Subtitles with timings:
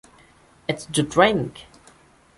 [0.67, 1.67] It's the drink!